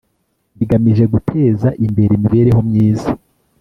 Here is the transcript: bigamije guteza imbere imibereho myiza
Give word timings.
bigamije 0.57 1.03
guteza 1.13 1.69
imbere 1.85 2.11
imibereho 2.15 2.59
myiza 2.69 3.09